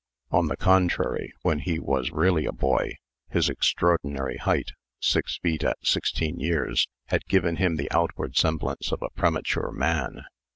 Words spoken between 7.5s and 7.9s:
him